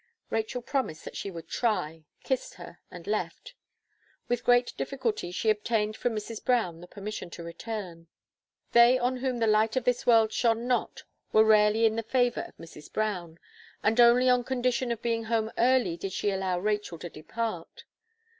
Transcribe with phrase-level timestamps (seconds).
[0.31, 3.53] Rachel promised that she would try, kissed her and left.
[4.27, 6.43] With great difficulty she obtained from Mrs.
[6.43, 8.07] Brown the permission to return.
[8.71, 12.41] They on whom the light of this world shone not, were rarely in the favour
[12.41, 12.91] of Mrs.
[12.91, 13.37] Brown.
[13.83, 17.83] And only on condition of being home early did she allow Rachel to depart.